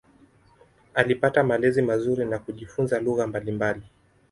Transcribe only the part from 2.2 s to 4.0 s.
na kujifunza lugha mbalimbali.